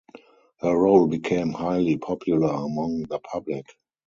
[0.61, 3.67] Her role became highly popular among the public.